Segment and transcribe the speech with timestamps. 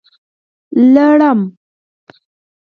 [0.93, 1.39] لړم